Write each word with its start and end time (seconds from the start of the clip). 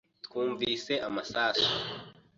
Twumvise 0.25 0.93
amasasu. 1.07 1.69